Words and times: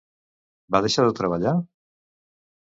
Va 0.75 0.81
deixar 0.85 1.05
de 1.09 1.13
treballar? 1.19 1.53